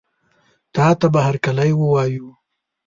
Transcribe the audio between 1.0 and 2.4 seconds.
به هرکلی ووایو.